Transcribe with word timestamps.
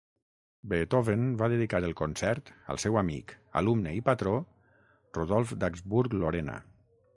Beethoven 0.69 1.25
va 1.41 1.49
dedicar 1.53 1.81
el 1.89 1.93
concert 1.99 2.49
al 2.75 2.81
seu 2.85 2.97
amic, 3.03 3.35
alumne 3.63 3.93
i 3.99 4.03
patró 4.09 4.35
Rodolf 5.21 5.55
d'Habsburg-Lorena. 5.61 6.61